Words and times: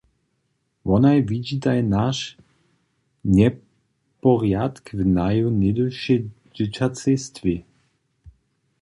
Wonaj 0.87 1.17
widźitaj 1.31 1.79
naš 1.93 2.17
njeporjadk 3.35 4.85
w 4.97 4.99
naju 5.17 5.47
něhdyšej 5.61 6.19
dźěćacej 6.55 7.17
stwě. 7.25 7.57